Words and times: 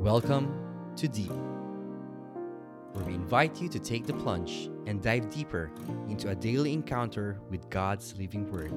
Welcome 0.00 0.48
to 0.96 1.08
Deep, 1.08 1.30
where 2.94 3.04
we 3.04 3.12
invite 3.12 3.60
you 3.60 3.68
to 3.68 3.78
take 3.78 4.06
the 4.06 4.14
plunge 4.14 4.70
and 4.86 5.02
dive 5.02 5.28
deeper 5.28 5.70
into 6.08 6.30
a 6.30 6.34
daily 6.34 6.72
encounter 6.72 7.38
with 7.50 7.68
God's 7.68 8.16
living 8.16 8.50
Word. 8.50 8.72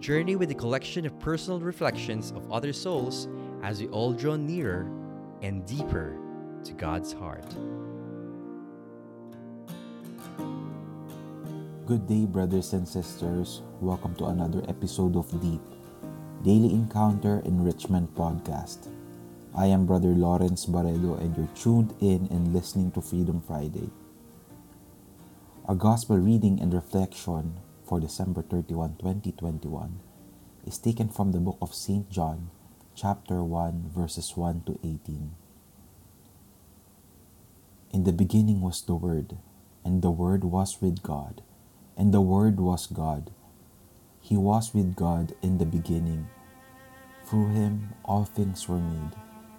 Journey 0.00 0.36
with 0.36 0.52
a 0.52 0.54
collection 0.54 1.04
of 1.06 1.18
personal 1.18 1.58
reflections 1.58 2.30
of 2.30 2.52
other 2.52 2.72
souls 2.72 3.26
as 3.64 3.80
we 3.80 3.88
all 3.88 4.12
draw 4.12 4.36
nearer 4.36 4.88
and 5.42 5.66
deeper 5.66 6.16
to 6.62 6.72
God's 6.72 7.12
heart. 7.12 7.52
Good 11.84 12.06
day, 12.06 12.26
brothers 12.26 12.74
and 12.74 12.86
sisters. 12.86 13.62
Welcome 13.80 14.14
to 14.14 14.26
another 14.26 14.62
episode 14.68 15.16
of 15.16 15.28
Deep, 15.42 15.62
Daily 16.44 16.72
Encounter 16.72 17.42
Enrichment 17.44 18.14
Podcast. 18.14 18.86
I 19.58 19.66
am 19.66 19.86
Brother 19.86 20.14
Lawrence 20.14 20.66
Barredo, 20.66 21.18
and 21.18 21.36
you're 21.36 21.50
tuned 21.56 21.92
in 22.00 22.28
and 22.30 22.54
listening 22.54 22.92
to 22.92 23.02
Freedom 23.02 23.42
Friday. 23.44 23.90
Our 25.66 25.74
Gospel 25.74 26.16
reading 26.16 26.60
and 26.60 26.72
reflection 26.72 27.58
for 27.82 27.98
December 27.98 28.42
31, 28.42 29.02
2021 29.02 29.98
is 30.64 30.78
taken 30.78 31.08
from 31.08 31.32
the 31.32 31.40
book 31.40 31.58
of 31.60 31.74
St. 31.74 32.08
John, 32.08 32.50
chapter 32.94 33.42
1, 33.42 33.90
verses 33.92 34.36
1 34.36 34.62
to 34.66 34.78
18. 34.84 35.34
In 37.92 38.04
the 38.04 38.12
beginning 38.12 38.60
was 38.60 38.80
the 38.82 38.94
Word, 38.94 39.38
and 39.84 40.02
the 40.02 40.12
Word 40.12 40.44
was 40.44 40.80
with 40.80 41.02
God, 41.02 41.42
and 41.96 42.14
the 42.14 42.20
Word 42.20 42.60
was 42.60 42.86
God. 42.86 43.32
He 44.20 44.36
was 44.36 44.72
with 44.72 44.94
God 44.94 45.34
in 45.42 45.58
the 45.58 45.66
beginning. 45.66 46.28
Through 47.26 47.48
him 47.48 47.88
all 48.04 48.24
things 48.24 48.68
were 48.68 48.78
made 48.78 49.18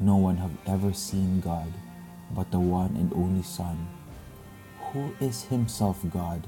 No 0.00 0.16
one 0.16 0.36
have 0.36 0.56
ever 0.66 0.92
seen 0.92 1.40
God 1.40 1.72
but 2.30 2.50
the 2.50 2.60
one 2.60 2.94
and 2.96 3.12
only 3.14 3.42
Son, 3.42 3.88
who 4.92 5.14
is 5.20 5.44
himself 5.44 6.04
God 6.10 6.46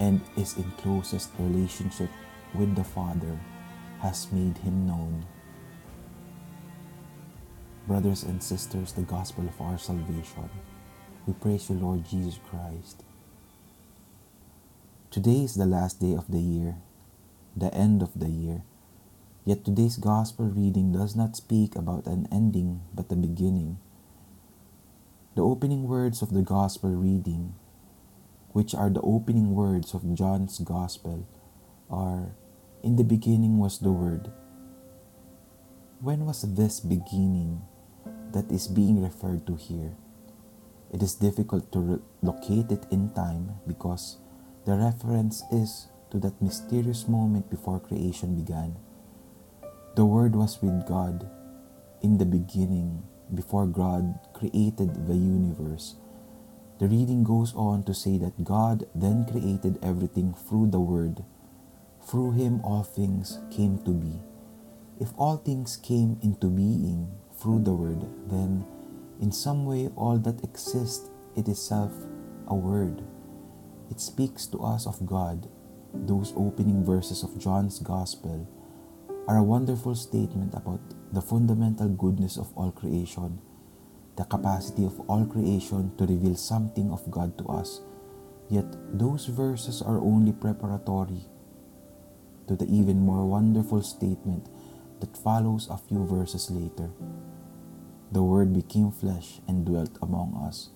and 0.00 0.20
is 0.36 0.56
in 0.56 0.70
closest 0.78 1.30
relationship 1.38 2.10
with 2.54 2.74
the 2.74 2.84
Father, 2.84 3.38
has 4.00 4.30
made 4.32 4.58
him 4.58 4.86
known. 4.86 5.24
Brothers 7.86 8.22
and 8.22 8.42
sisters, 8.42 8.92
the 8.92 9.02
gospel 9.02 9.46
of 9.46 9.60
our 9.60 9.78
salvation. 9.78 10.48
We 11.26 11.34
praise 11.34 11.68
you, 11.68 11.76
Lord 11.76 12.04
Jesus 12.08 12.38
Christ. 12.50 13.02
Today 15.10 15.44
is 15.44 15.54
the 15.54 15.66
last 15.66 16.00
day 16.00 16.14
of 16.14 16.30
the 16.30 16.40
year, 16.40 16.76
the 17.56 17.72
end 17.72 18.02
of 18.02 18.18
the 18.18 18.28
year 18.28 18.62
Yet 19.44 19.60
today's 19.60 20.00
gospel 20.00 20.48
reading 20.48 20.96
does 20.96 21.12
not 21.12 21.36
speak 21.36 21.76
about 21.76 22.08
an 22.08 22.24
ending 22.32 22.80
but 22.96 23.12
a 23.12 23.14
beginning. 23.14 23.76
The 25.36 25.44
opening 25.44 25.84
words 25.84 26.24
of 26.24 26.32
the 26.32 26.40
gospel 26.40 26.88
reading, 26.96 27.52
which 28.56 28.72
are 28.72 28.88
the 28.88 29.04
opening 29.04 29.52
words 29.52 29.92
of 29.92 30.16
John's 30.16 30.56
gospel, 30.64 31.28
are 31.92 32.32
In 32.80 32.96
the 32.96 33.04
beginning 33.04 33.60
was 33.60 33.84
the 33.84 33.92
Word. 33.92 34.32
When 36.00 36.24
was 36.24 36.40
this 36.40 36.80
beginning 36.80 37.68
that 38.32 38.48
is 38.48 38.64
being 38.64 39.04
referred 39.04 39.44
to 39.44 39.56
here? 39.56 39.92
It 40.88 41.04
is 41.04 41.20
difficult 41.20 41.68
to 41.72 41.80
re- 41.80 42.04
locate 42.24 42.72
it 42.72 42.88
in 42.88 43.12
time 43.12 43.60
because 43.68 44.16
the 44.64 44.76
reference 44.76 45.44
is 45.52 45.92
to 46.12 46.16
that 46.24 46.40
mysterious 46.40 47.08
moment 47.08 47.52
before 47.52 47.80
creation 47.80 48.36
began 48.36 48.80
the 49.96 50.04
Word 50.06 50.34
was 50.34 50.60
with 50.62 50.86
God 50.86 51.28
in 52.02 52.18
the 52.18 52.26
beginning, 52.26 53.04
before 53.34 53.66
God 53.66 54.18
created 54.34 55.06
the 55.06 55.14
universe. 55.14 55.96
The 56.78 56.88
reading 56.88 57.24
goes 57.24 57.54
on 57.54 57.84
to 57.84 57.94
say 57.94 58.18
that 58.18 58.44
God 58.44 58.86
then 58.94 59.26
created 59.30 59.78
everything 59.82 60.34
through 60.34 60.70
the 60.70 60.80
Word. 60.80 61.24
Through 62.06 62.32
Him, 62.32 62.60
all 62.62 62.82
things 62.82 63.38
came 63.50 63.78
to 63.84 63.90
be. 63.92 64.20
If 65.00 65.10
all 65.16 65.36
things 65.38 65.76
came 65.76 66.18
into 66.22 66.48
being 66.48 67.10
through 67.38 67.64
the 67.64 67.74
Word, 67.74 68.04
then 68.28 68.66
in 69.20 69.32
some 69.32 69.64
way 69.64 69.88
all 69.96 70.18
that 70.18 70.44
exists 70.44 71.10
is 71.36 71.48
itself 71.48 71.92
a 72.46 72.54
word. 72.54 73.02
It 73.90 74.00
speaks 74.00 74.46
to 74.46 74.58
us 74.62 74.86
of 74.86 75.06
God. 75.06 75.48
Those 75.94 76.32
opening 76.36 76.84
verses 76.84 77.22
of 77.22 77.38
John's 77.38 77.78
Gospel 77.78 78.48
are 79.26 79.38
a 79.38 79.42
wonderful 79.42 79.94
statement 79.94 80.52
about 80.52 80.80
the 81.12 81.22
fundamental 81.22 81.88
goodness 81.88 82.36
of 82.36 82.52
all 82.56 82.70
creation, 82.70 83.40
the 84.16 84.24
capacity 84.24 84.84
of 84.84 85.00
all 85.08 85.24
creation 85.24 85.92
to 85.96 86.06
reveal 86.06 86.36
something 86.36 86.90
of 86.90 87.10
God 87.10 87.38
to 87.38 87.46
us. 87.46 87.80
Yet 88.50 88.66
those 88.92 89.26
verses 89.26 89.80
are 89.80 89.98
only 89.98 90.32
preparatory 90.32 91.24
to 92.46 92.56
the 92.56 92.66
even 92.66 93.00
more 93.00 93.24
wonderful 93.26 93.82
statement 93.82 94.48
that 95.00 95.16
follows 95.16 95.68
a 95.70 95.78
few 95.78 96.04
verses 96.04 96.50
later. 96.50 96.90
The 98.12 98.22
Word 98.22 98.52
became 98.52 98.92
flesh 98.92 99.40
and 99.48 99.64
dwelt 99.64 99.96
among 100.02 100.36
us. 100.46 100.68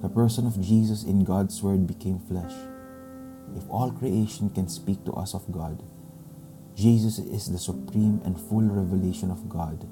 The 0.00 0.08
person 0.08 0.46
of 0.46 0.60
Jesus 0.60 1.02
in 1.02 1.24
God's 1.24 1.60
Word 1.62 1.86
became 1.86 2.20
flesh. 2.20 2.54
If 3.56 3.68
all 3.68 3.90
creation 3.90 4.50
can 4.50 4.68
speak 4.68 5.04
to 5.04 5.12
us 5.12 5.34
of 5.34 5.50
God, 5.50 5.82
Jesus 6.76 7.18
is 7.20 7.52
the 7.52 7.58
supreme 7.58 8.20
and 8.24 8.38
full 8.38 8.62
revelation 8.62 9.30
of 9.30 9.48
God. 9.48 9.86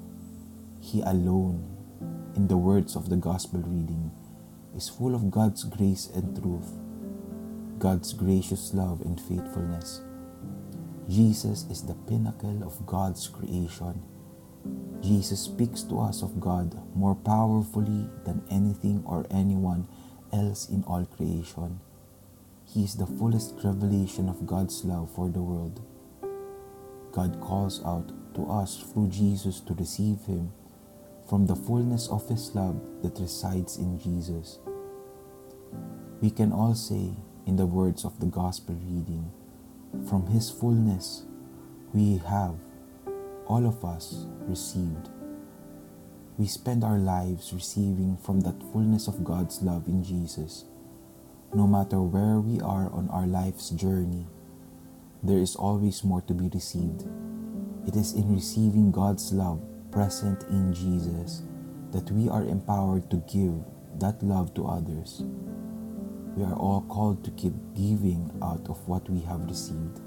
He 0.81 0.99
alone, 1.01 1.63
in 2.35 2.49
the 2.49 2.57
words 2.57 2.97
of 2.97 3.09
the 3.09 3.15
Gospel 3.15 3.61
reading, 3.61 4.11
is 4.75 4.89
full 4.89 5.15
of 5.15 5.31
God's 5.31 5.63
grace 5.63 6.09
and 6.13 6.35
truth, 6.35 6.73
God's 7.79 8.11
gracious 8.11 8.73
love 8.73 8.99
and 8.99 9.19
faithfulness. 9.19 10.01
Jesus 11.07 11.65
is 11.69 11.83
the 11.83 11.95
pinnacle 11.95 12.63
of 12.63 12.85
God's 12.85 13.29
creation. 13.29 14.03
Jesus 15.01 15.39
speaks 15.39 15.83
to 15.83 16.01
us 16.01 16.21
of 16.21 16.41
God 16.41 16.75
more 16.95 17.15
powerfully 17.15 18.09
than 18.25 18.43
anything 18.49 19.03
or 19.05 19.25
anyone 19.31 19.87
else 20.33 20.67
in 20.67 20.83
all 20.83 21.05
creation. 21.05 21.79
He 22.65 22.83
is 22.83 22.95
the 22.95 23.07
fullest 23.07 23.55
revelation 23.63 24.27
of 24.27 24.45
God's 24.45 24.83
love 24.83 25.11
for 25.15 25.29
the 25.29 25.41
world. 25.41 25.81
God 27.13 27.39
calls 27.39 27.79
out 27.85 28.11
to 28.33 28.49
us 28.49 28.83
through 28.91 29.07
Jesus 29.09 29.59
to 29.61 29.75
receive 29.75 30.25
Him 30.25 30.51
from 31.29 31.45
the 31.45 31.55
fullness 31.55 32.07
of 32.09 32.27
His 32.27 32.53
love 32.55 32.81
that 33.03 33.19
resides 33.19 33.77
in 33.77 33.99
Jesus. 33.99 34.57
We 36.21 36.31
can 36.31 36.51
all 36.51 36.73
say, 36.73 37.11
in 37.45 37.55
the 37.55 37.67
words 37.67 38.03
of 38.03 38.19
the 38.19 38.25
Gospel 38.25 38.75
reading, 38.75 39.31
from 40.09 40.25
His 40.25 40.49
fullness 40.49 41.23
we 41.93 42.17
have, 42.27 42.55
all 43.45 43.67
of 43.67 43.85
us, 43.85 44.25
received. 44.47 45.09
We 46.39 46.47
spend 46.47 46.83
our 46.83 46.97
lives 46.97 47.53
receiving 47.53 48.17
from 48.17 48.41
that 48.41 48.59
fullness 48.71 49.07
of 49.07 49.23
God's 49.23 49.61
love 49.61 49.87
in 49.87 50.03
Jesus. 50.03 50.65
No 51.53 51.67
matter 51.67 52.01
where 52.01 52.39
we 52.39 52.59
are 52.59 52.89
on 52.91 53.07
our 53.11 53.27
life's 53.27 53.69
journey, 53.69 54.25
there 55.23 55.39
is 55.39 55.55
always 55.55 56.03
more 56.03 56.21
to 56.21 56.33
be 56.33 56.49
received. 56.53 57.07
It 57.87 57.95
is 57.95 58.13
in 58.13 58.35
receiving 58.35 58.91
God's 58.91 59.31
love 59.31 59.61
present 59.89 60.43
in 60.49 60.73
Jesus 60.73 61.43
that 61.91 62.11
we 62.11 62.27
are 62.27 62.43
empowered 62.43 63.09
to 63.09 63.17
give 63.31 63.53
that 63.99 64.21
love 64.21 64.53
to 64.55 64.65
others. 64.65 65.23
We 66.35 66.43
are 66.43 66.55
all 66.55 66.81
called 66.89 67.23
to 67.23 67.31
keep 67.31 67.53
giving 67.75 68.31
out 68.41 68.67
of 68.67 68.85
what 68.87 69.09
we 69.09 69.21
have 69.21 69.45
received. 69.45 70.01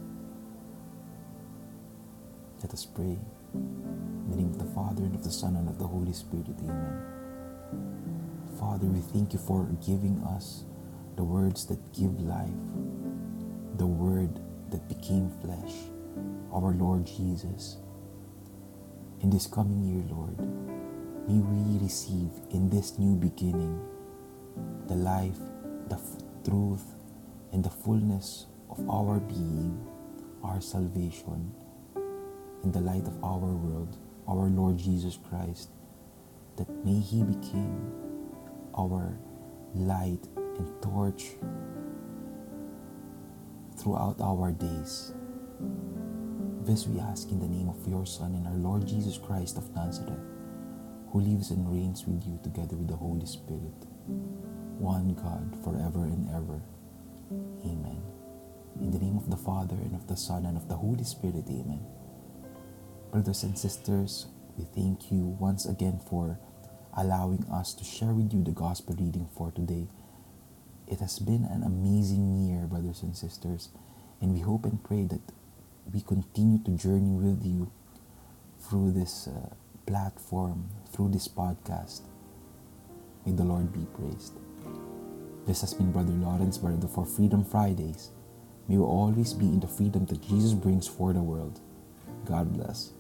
Let 2.63 2.75
us 2.75 2.85
pray. 2.85 3.17
In 3.55 4.27
the 4.31 4.37
name 4.37 4.51
of 4.51 4.59
the 4.59 4.75
Father, 4.75 5.05
and 5.05 5.15
of 5.15 5.23
the 5.23 5.31
Son, 5.31 5.57
and 5.57 5.69
of 5.69 5.79
the 5.79 5.87
Holy 5.87 6.13
Spirit. 6.13 6.47
Amen. 6.59 7.03
Father, 8.59 8.87
we 8.87 9.01
thank 9.01 9.33
you 9.33 9.39
for 9.39 9.65
giving 9.87 10.23
us 10.37 10.65
the 11.17 11.25
words 11.25 11.65
that 11.67 11.93
give 11.93 12.21
life, 12.21 12.51
the 13.77 13.87
Word 13.87 14.41
that 14.71 14.89
became 14.89 15.31
flesh, 15.43 15.75
our 16.53 16.73
Lord 16.73 17.07
Jesus. 17.07 17.79
In 19.23 19.31
this 19.31 19.47
coming 19.47 19.83
year, 19.85 20.05
Lord, 20.11 20.39
may 21.29 21.39
we 21.41 21.79
receive 21.79 22.31
in 22.51 22.71
this 22.71 22.99
new 22.99 23.17
beginning 23.17 23.81
the 24.89 24.97
life, 24.97 25.39
the 25.89 25.97
f- 25.97 26.23
truth, 26.45 26.85
and 27.53 27.65
the 27.65 27.71
fullness 27.71 28.47
of 28.71 28.89
our 28.91 29.21
being, 29.21 29.79
our 30.45 30.61
salvation, 30.61 31.53
in 32.65 32.73
the 32.73 32.81
light 32.81 33.07
of 33.07 33.23
our 33.25 33.39
world, 33.39 33.97
our 34.29 34.49
Lord 34.49 34.79
Jesus 34.79 35.19
Christ, 35.29 35.71
that 36.57 36.69
may 36.85 37.01
He 37.01 37.23
become 37.23 37.93
our 38.77 39.19
light 39.75 40.27
and 40.37 40.83
torch 40.83 41.33
throughout 43.87 44.21
our 44.21 44.51
days. 44.51 45.13
This 46.67 46.89
we 46.89 46.99
ask 46.99 47.31
in 47.31 47.39
the 47.39 47.47
name 47.47 47.69
of 47.69 47.87
your 47.87 48.05
Son 48.05 48.35
and 48.35 48.45
our 48.45 48.59
Lord 48.59 48.85
Jesus 48.85 49.17
Christ 49.17 49.57
of 49.57 49.73
Nazareth, 49.77 50.19
who 51.13 51.21
lives 51.21 51.53
and 51.53 51.71
reigns 51.71 52.05
with 52.05 52.27
you 52.27 52.41
together 52.43 52.75
with 52.75 52.89
the 52.89 52.97
Holy 52.97 53.27
Spirit, 53.27 53.87
one 54.83 55.15
God 55.15 55.57
forever 55.63 56.03
and 56.03 56.29
ever. 56.35 56.61
Amen. 57.63 58.03
In 58.81 58.91
the 58.91 58.99
name 58.99 59.17
of 59.17 59.31
the 59.31 59.37
Father 59.37 59.77
and 59.77 59.95
of 59.95 60.09
the 60.09 60.17
Son 60.17 60.47
and 60.47 60.57
of 60.57 60.67
the 60.67 60.75
Holy 60.75 61.05
Spirit, 61.05 61.45
Amen. 61.49 61.87
Brothers 63.13 63.45
and 63.45 63.57
sisters, 63.57 64.27
we 64.59 64.65
thank 64.65 65.13
you 65.13 65.37
once 65.39 65.65
again 65.65 66.01
for 66.11 66.41
allowing 66.97 67.47
us 67.53 67.73
to 67.75 67.85
share 67.85 68.13
with 68.13 68.35
you 68.35 68.43
the 68.43 68.51
gospel 68.51 68.97
reading 68.99 69.29
for 69.37 69.53
today. 69.53 69.87
It 70.87 71.01
has 71.01 71.19
been 71.19 71.45
an 71.45 71.63
amazing 71.65 72.47
year, 72.47 72.67
brothers 72.67 73.03
and 73.03 73.17
sisters, 73.17 73.71
and 74.21 74.33
we 74.33 74.41
hope 74.41 74.65
and 74.65 74.83
pray 74.83 75.05
that 75.05 75.21
we 75.93 76.01
continue 76.01 76.63
to 76.65 76.71
journey 76.73 77.11
with 77.13 77.45
you 77.45 77.71
through 78.61 78.93
this 78.93 79.29
uh, 79.29 79.55
platform, 79.87 80.69
through 80.93 81.11
this 81.11 81.29
podcast. 81.29 82.03
May 83.25 83.33
the 83.33 83.45
Lord 83.45 83.73
be 83.73 83.87
praised. 83.97 84.35
This 85.47 85.61
has 85.61 85.75
been 85.75 85.93
Brother 85.93 86.13
Lawrence 86.13 86.59
Barredo 86.59 86.87
for 86.89 87.05
Freedom 87.05 87.45
Fridays. 87.45 88.11
May 88.69 88.77
we 88.77 88.83
always 88.85 89.33
be 89.33 89.47
in 89.47 89.61
the 89.61 89.69
freedom 89.69 90.07
that 90.07 90.23
Jesus 90.23 90.55
brings 90.55 90.89
for 90.89 91.13
the 91.13 91.23
world. 91.23 91.61
God 92.25 92.53
bless. 92.53 92.93